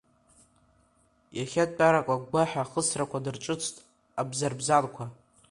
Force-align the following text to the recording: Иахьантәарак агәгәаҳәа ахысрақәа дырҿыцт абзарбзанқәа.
Иахьантәарак 1.37 2.07
агәгәаҳәа 2.13 2.63
ахысрақәа 2.63 3.23
дырҿыцт 3.23 3.75
абзарбзанқәа. 4.21 5.05